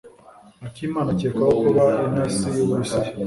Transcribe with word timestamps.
Akimana 0.67 1.09
akekwaho 1.15 1.53
kuba 1.65 1.85
intasi 2.05 2.45
y'Uburusiya. 2.55 3.09